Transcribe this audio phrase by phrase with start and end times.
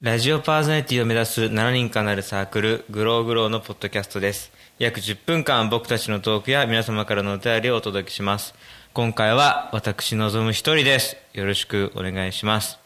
[0.00, 4.52] ラジオパーソナリティを目指す7人間なるサークル、グローグローのポッドキャストです。
[4.78, 8.54] 約10分間僕たちのトークや皆様からのお便りをお届けします。
[8.94, 11.16] 今回は私望む一人です。
[11.32, 12.78] よろしくお願いします。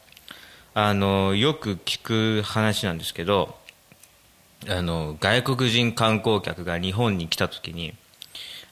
[0.72, 3.58] あの、よく聞く話なんですけど、
[4.66, 7.92] あの、外国人観光客が日本に来た時に、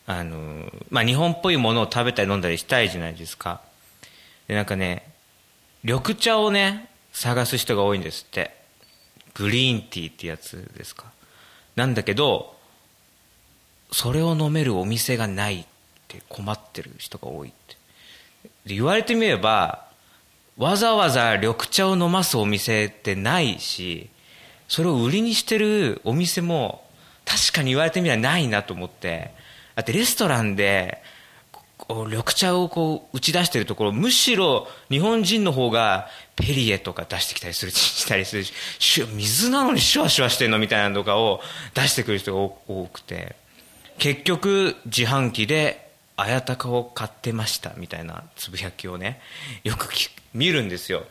[0.07, 3.61] あの、まあ、日本っぽいものを食べたり飲んだりしたいじゃないですか。
[4.49, 5.13] で、なんかね、
[5.83, 8.59] 緑茶をね、探す人が多いんですって。
[9.35, 11.05] グリーンティーってやつですか？
[11.77, 12.57] なんだけど、
[13.93, 15.65] それを飲めるお店がないっ
[16.09, 17.77] て困ってる人が多いって。
[18.67, 19.87] 言われてみれば、
[20.59, 24.11] わざわざ緑茶を飲ますお店ってないし、
[24.69, 26.85] それを売りにしてるお店も
[27.25, 29.33] 確かに言われてみればないなと思って、
[29.75, 31.03] だってレストランで、
[31.95, 38.55] 緑茶をこう打ち出してるところむしろ日本人の方がペリエとか出してきたりするしたりするし
[39.15, 41.41] 水なのにシュワシュワしてんのみたいなのとかを
[41.75, 43.37] 出してくる人が多くて
[43.99, 49.21] 結局自販機で綾鷹を買ってましたみたいなつぶやきをね
[49.65, 49.89] よく
[50.35, 51.05] 見るんですよ。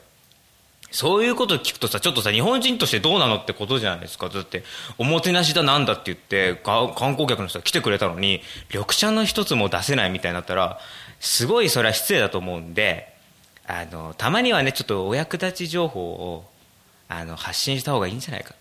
[0.91, 4.29] そういうこと聞くとさ、ちょっとさ、日本人としてどうなのってことじゃないですか。
[4.29, 4.63] だって、
[4.97, 8.41] おもてなしだなんだって言って、観光客の人が来てくれたのに、
[8.73, 10.79] 緑茶の一つも出せないみたいになったら、
[11.19, 13.13] すごいそれは失礼だと思うんで、
[13.67, 16.49] あの、たまにはね、ちょっとお役立ち情報を、
[17.07, 18.55] あの、発信した方がいいんじゃないか。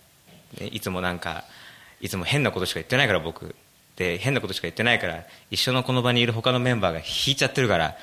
[0.60, 1.44] ね、いつもなんか、
[2.00, 3.54] いつも変なことしか言ってないから僕。
[3.96, 7.96] で、変なことしか言ってないから、一緒のこの場にいる他のメンバーが引いちゃってるから、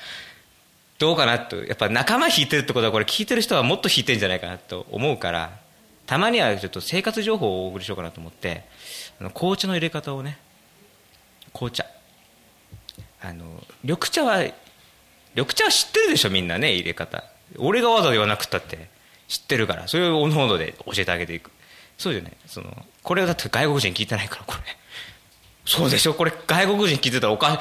[0.98, 5.58] どうかなとやっぱ仲間引いてるってことはこれ聞いてる人はもっと引いてるんじゃないかなと思うから
[6.06, 8.64] たまにはちょっと生活情報をお送りしようかなと思って
[9.20, 10.38] あの紅茶の入れ方をね
[11.52, 11.84] 紅茶。
[13.22, 13.44] あの
[13.82, 14.38] 緑茶は
[15.34, 17.24] 緑茶は知ってるでしょみんなね入れ方。
[17.58, 18.88] 俺がわざわざ言わなくったって
[19.26, 21.50] 知ってるからそれをおのおので教えてあげていく。
[21.98, 22.32] そうじゃない。
[22.46, 22.70] その
[23.02, 24.60] これはだって外国人聞いてないからこれ。
[25.64, 26.14] そうでしょ？
[26.14, 27.58] これ外国人聞いてたらおかしい。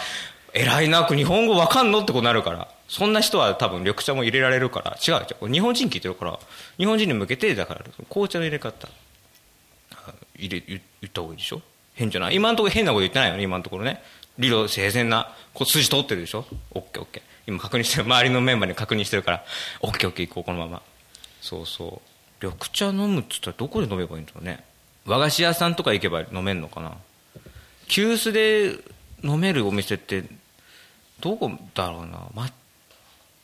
[0.56, 2.68] 偉いな日本語わかんのってことになるから。
[2.88, 4.98] そんな人は多分緑茶も入れられるから。
[5.06, 5.52] 違う違う。
[5.52, 6.40] 日本人聞いてるから。
[6.78, 8.88] 日本人に向けてだから紅茶の入れ方。
[10.38, 11.62] 入れ言った方がいいでしょ？
[11.94, 12.36] 変じゃない？
[12.36, 14.02] 今のところ変なこと言ってないよね今のところね。
[14.38, 18.04] 理路整然なこう筋通ってるでしょ？OKOK 今確認してる。
[18.04, 19.44] 周りのメンバーに確認してるから。
[19.82, 20.82] OKOK 行こうこのまま。
[21.42, 22.02] そうそ
[22.42, 22.46] う。
[22.46, 24.64] 緑茶飲むっつったらどこで飲めばいいんだろうね。
[25.06, 26.94] 和菓子屋さんとか行けば飲めんのかな。
[27.88, 28.80] 急須で
[29.24, 30.24] 飲めるお店って
[31.20, 32.20] どこだろうな。
[32.34, 32.52] 抹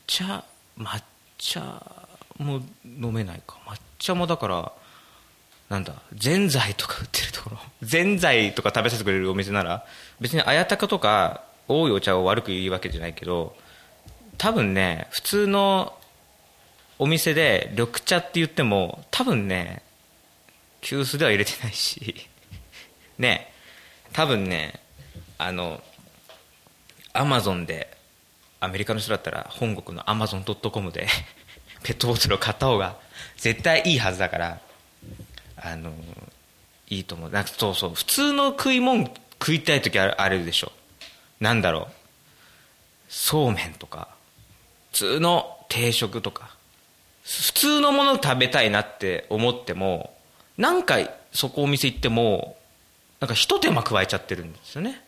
[0.07, 0.43] 茶
[0.77, 1.01] 抹
[1.37, 1.81] 茶
[2.37, 3.57] も飲めないか。
[3.65, 4.71] 抹茶もだから
[5.69, 7.57] なんだぜんざいとか売ってるところ。
[7.81, 9.85] ぜんざいとか食べさせてくれるお店なら
[10.19, 13.55] 別に綾鷹とか多いお茶を悪く言うわけじゃないけど
[14.37, 15.97] 多分ね普通の
[16.99, 19.81] お店で緑茶って言っても多分ね
[20.81, 22.27] 急須では入れてないし。
[23.17, 23.53] ね
[24.13, 24.79] 多分ね
[25.37, 25.81] あの
[27.13, 27.95] アマゾンで
[28.59, 31.07] アメリカの人だったら本国のアマゾン .com で
[31.83, 32.95] ペットボトルを買った方が
[33.38, 34.59] 絶対いいはずだから
[35.57, 35.91] あの
[36.88, 37.29] いいと思う。
[37.29, 37.94] なんかそうそう。
[37.94, 39.05] 普通の食い物
[39.39, 40.72] 食いたい時あるでしょ。
[41.39, 41.94] なんだろう。
[43.09, 44.07] そうめんとか
[44.91, 46.55] 普通の定食とか
[47.23, 50.16] 普通のもの食べたいなって思っても
[50.57, 52.57] 何回そこお店行っても
[53.19, 55.01] なんか一手間加えちゃってるんですよね。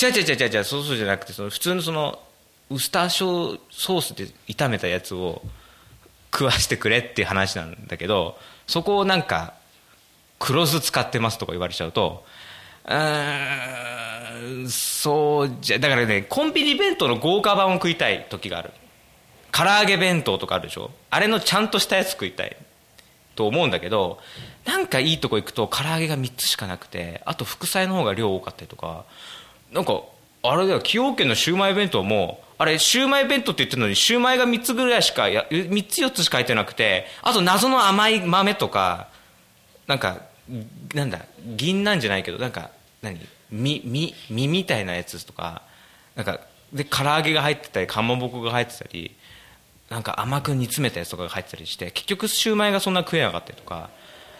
[0.00, 2.18] 違う違う違う違うそうそうじゃなくてその普通のその
[2.70, 5.42] ウスターショーソースで炒めたやつを
[6.32, 9.54] 食わしてくれっていう話なんだけどそこをなんか
[10.38, 12.24] 黒酢使ってますとか言われちゃうと
[12.84, 18.70] うーんそうじゃだからねコンビニ弁当の豪華版を食いたい時がある。
[19.50, 20.90] 唐揚げ弁当とかあるでしょ？
[21.08, 22.54] あれのちゃんとしたやつ食いたい
[23.34, 24.18] と思うんだけど
[24.66, 29.06] なんかいいとこ行くと唐揚げが3つしかなくてあと副菜の方が量多かったりとか
[29.72, 30.02] なんか
[30.42, 39.08] あれだよ崎陽軒のシューマイ弁当もあれシューマイ弁当って言ってるのにシューマイが3つぐらいしかや3つ4つしか入ってなくてあと謎の甘い豆とか
[39.86, 40.22] なんか
[40.94, 41.24] なんだ
[41.56, 42.70] 銀なんじゃないけどなんか
[43.02, 43.18] 何
[43.50, 45.62] 実実実みたいなやつとか
[46.16, 46.40] なんか
[46.72, 49.14] で唐揚げが入ってたりかまぼこが入ってたり
[49.88, 53.90] なんか甘く煮詰めたやつとかが入ってたりして結局シューマイがそんな食えなかったりとか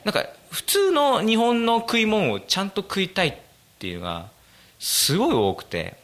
[0.04, 3.34] なんか普通の日本の食い物をちゃんと食いたいっ
[3.78, 4.28] ていうのが
[4.78, 5.96] すごい多くて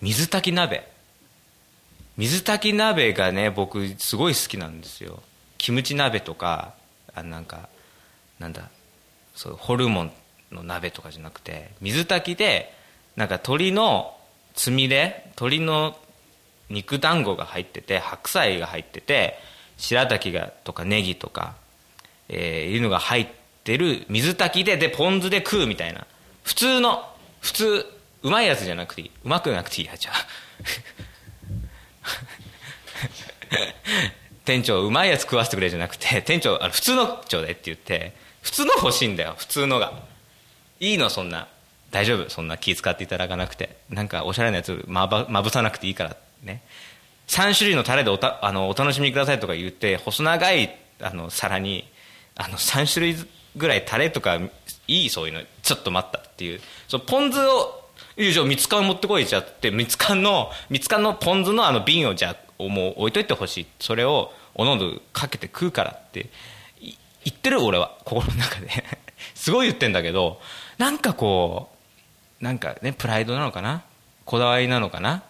[0.00, 0.88] 水炊き鍋。
[2.16, 5.22] 水炊き鍋がね僕すごい好きなんですよ。
[5.58, 6.74] キムチ鍋とか
[7.14, 7.68] あなんか
[8.38, 8.68] なんだ
[9.34, 10.12] そうホルモン
[10.50, 12.74] の鍋とかじゃなくて水炊きで
[13.16, 14.16] なんか鶏の
[14.54, 15.96] つみれ鶏の
[16.68, 19.38] 肉団子が入ってて白菜が入ってて
[19.76, 21.54] 白滝がとかネギとか
[22.28, 23.28] えーいうのが入っ
[23.64, 26.06] てる水炊きででポン酢で食うみたいな。
[26.42, 27.08] 普通の
[27.42, 27.86] 普通
[28.22, 29.10] うまいやつじゃなくていい。
[29.24, 29.88] うまくなくていい。
[29.88, 30.16] やじゃあ
[34.44, 39.92] 店長うまいやつ食わせてくれじゃなくて店長あの普通のちょうだいって言って普通の欲しいんだよ普通のが。
[40.80, 41.48] いいのそんな。
[41.90, 42.30] 大丈夫。
[42.30, 43.76] そんな気使っていただかなくて。
[43.90, 46.62] なんかおしゃれなやつまばまぶさなくていいからね。
[47.28, 51.88] 3種類のタレでおたあのお楽しみくださいとか言って細長いあの皿に
[52.36, 53.16] あの3種類
[53.56, 54.40] ぐらいタレとか
[55.00, 55.42] いいそういうの。
[55.62, 56.60] ちょっと待ったっていう。
[56.88, 63.66] そのポン酢をいいじゃあ蜜缶持ってこいじゃって蜜缶の蜜缶のポン酢のあの瓶をじゃあもう置いといてほしい。
[63.80, 66.28] それをおのおのかけて食うからって。
[67.24, 68.68] 言ってる俺は心の中で。
[69.36, 70.40] すごい言ってんだけど
[70.78, 71.70] なんかこ
[72.40, 73.84] うなんかねプライドなのかな？
[74.24, 75.22] こだわりなのかな？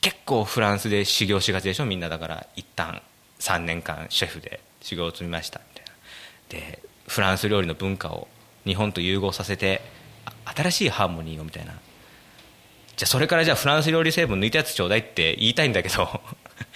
[0.00, 1.86] 結構フランスで修行しがちでしょ？
[1.86, 3.02] みんなだから一旦
[3.40, 5.60] 3年間シェフで修行を積みました。
[5.74, 6.66] みたいな。
[6.66, 8.28] でフランス料理の文化を
[8.64, 9.80] 日本と融合させて
[10.56, 11.72] 新しいハーモニーをみたいな。
[12.96, 16.20] じゃあそれからじゃあフランス料理成分抜いたやつちょうだいって言いたいんだけど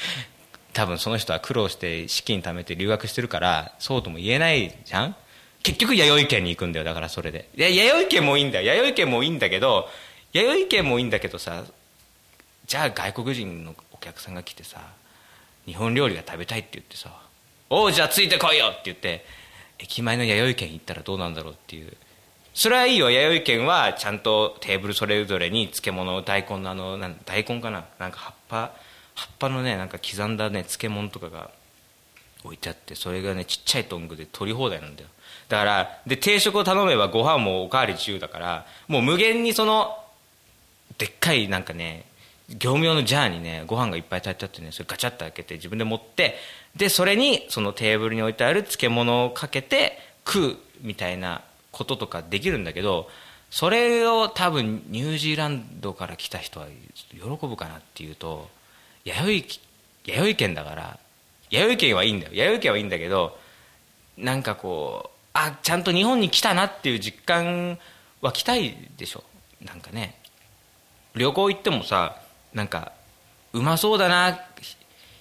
[0.74, 5.16] 多分その人は苦労して資金貯めて留学してるからそうとも言えないじゃん？
[5.62, 7.48] 結局弥生県に行くんだよだからそれで。
[7.56, 8.74] いや弥生県もいいんだよ。
[8.74, 9.88] 弥生県もいいんだけど
[10.32, 11.64] 弥生県もいいんだけどさ
[12.66, 14.80] じゃあ外国人のお客さんが来てさ
[15.66, 17.10] 日本料理が食べたいって言ってさ
[17.70, 19.24] 「おうじゃあついてこいよ!」って言って
[19.78, 21.92] 駅前の弥生県行ったらどうなんだろうっていう。
[22.54, 27.84] それはいいよ弥生県はちゃんとテーブルそれぞれに漬物大根のあのなん大根かな？
[28.00, 28.72] なんか葉っぱ
[29.14, 31.50] 葉っぱのねなんか刻んだね漬物とかが
[32.42, 35.08] 置いてあってそれがねちっちゃいトングで取り放題なんだよ。
[35.48, 39.96] だからで定食を頼めばご飯もおかわり自由だからもう無限にその
[40.98, 42.06] でっかいなんかね
[42.50, 46.36] 業務用のジャーにねご飯がいっぱい炊いてあってねそれガチャッと開けて自分で持って
[46.76, 51.42] でそれにそのテーブルに置いてある漬物をかけて食うみたいな
[51.72, 53.08] こととかできるんだけど
[53.50, 56.66] それを多分ニュージーランドから来た人は
[57.10, 58.48] 喜ぶかなっていうと
[59.04, 59.60] 弥生
[60.04, 60.98] 弥生県だから
[61.50, 62.32] 弥生県はいいんだよ。
[62.34, 63.38] 弥生県はいいんだけど
[64.16, 67.78] なんかこうあちゃんと日本に来たなっていう実感
[68.20, 69.22] は来たいでしょ。
[69.64, 70.14] なんかね。
[71.14, 72.16] 旅行行ってもさ
[72.54, 72.92] なんか
[73.52, 74.40] うまそうだな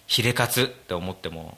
[0.06, 1.58] ヒレカツって思っても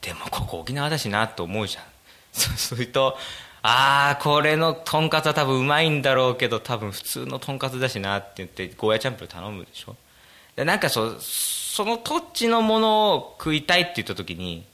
[0.00, 1.84] でもここ沖縄だしなと思うじゃん。
[2.32, 3.16] そうすると
[3.62, 9.96] ああこれのとんかつは多分うまいんだろうけど多分普通のとんかつだしなって言ってゴーヤチャンプル頼むでしょ。
[10.56, 14.64] でなんかそその土地のものを食いたいって言った時に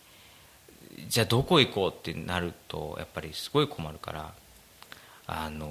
[1.08, 4.32] じゃあどこ行こうってなるとやっぱりすごい困るから
[5.26, 5.68] あの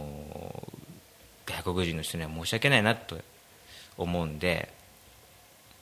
[1.45, 3.17] 外国人の人には申し訳ないなと
[3.99, 4.69] 思うんで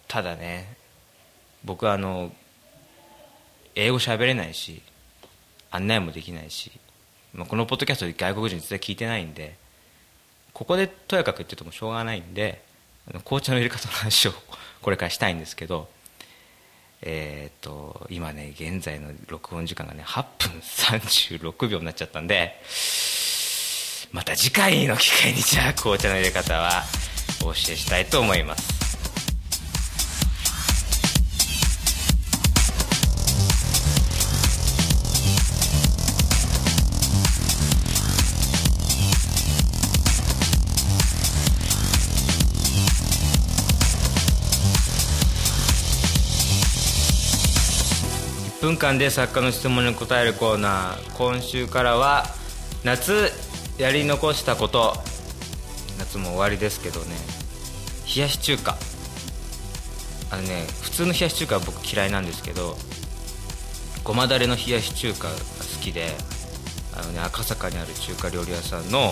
[0.07, 0.75] ただね
[1.63, 2.31] 僕はあの
[3.75, 4.81] 英語喋れないし
[5.69, 6.71] 案内もできないし、
[7.33, 9.55] まあ、このポッドキャストで外国人絶対聞いてないんで
[10.53, 12.63] ここでとやかく言っててもしょうがないんで
[13.23, 14.33] 紅茶の入れ方の話を
[14.81, 15.89] これからしたいんですけど
[17.03, 22.59] えっ、と今ね現在の録音時間がね8分36秒になっちゃったんで
[24.11, 26.83] また次回の機会にじゃあ紅茶の入れ方は
[27.47, 28.75] お教えしたいと思います。
[48.59, 51.13] 1分間で作家の質問に答えるコーナー。
[51.13, 52.25] 今週からは
[52.83, 53.31] 夏
[53.77, 54.93] やり残したこと。
[55.97, 57.36] 夏も終わりですけどね。
[58.15, 58.77] 冷やし中華。
[60.31, 62.75] あのね普通の冷やし中華は僕嫌いなんですけど
[64.03, 65.37] ごまだれの冷やし中華が好
[65.81, 66.07] きで
[66.95, 69.11] あの、ね、赤坂にある中華料理屋さんの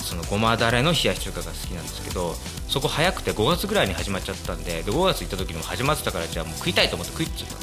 [0.00, 2.34] そのごまだれの冷やし中華が好きなんですけど
[2.68, 7.56] そこ早くて5月ぐらいに始まっちゃったんでで5月行った時にも始まってたからじゃあもう食いたいと思って食いっちゃった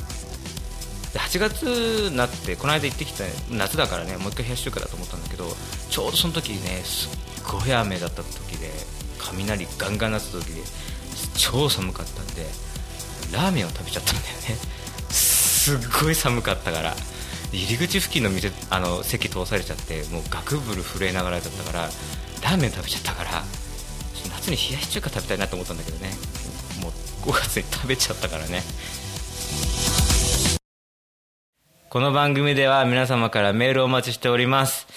[1.13, 5.45] で8月になってこの間行ってきた夏だからねもう一回冷やし中華だと思ったんだけど
[5.89, 8.69] ちょうどその時ねすっごい雨だった時で
[9.29, 10.61] 雷ガンガン鳴った時で
[11.37, 12.45] 超寒かったんで
[13.33, 14.57] ラーメンを食べちゃったんだよね。
[15.09, 16.95] すっごい寒かったから。
[17.53, 23.43] 入り口付近の店あの席通されちゃってもうガクブル震えながらだったからラーメン食べちゃったから
[24.29, 26.11] 夏に冷やし中華食べたいなと思ったんだけどね。
[26.81, 26.91] もう
[27.29, 28.63] 5月に食べちゃったからね。
[31.89, 34.87] この番組では皆様からメールをお待ちしております。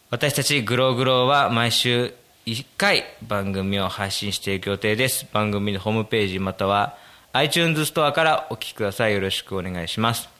[0.08, 2.14] 私たちグローグローは毎週
[2.46, 5.26] 1回番組を配信していく予定です。
[5.34, 6.96] 番組のホームページまたは
[7.34, 9.12] iTunes ストアからお聞きください。
[9.12, 10.30] よろしくお願いします。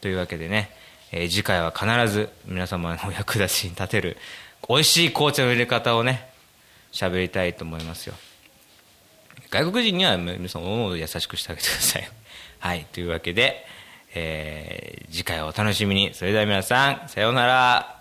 [0.00, 0.82] というわけでね、
[1.16, 4.16] えー、次回は必ず皆様のお役立ちに立てる
[4.68, 6.28] 美味しい紅茶の入れ方をね
[6.92, 8.14] 喋りたいと思いますよ。
[9.50, 12.10] 外国人には皆さん思う優しくしてあげてください。
[12.58, 13.64] はいというわけで、
[14.14, 16.12] えー、次回をお楽しみに。
[16.14, 17.93] それでは皆さんさようなら。